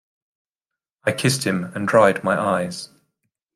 [1.03, 2.89] I kissed him and dried my eyes.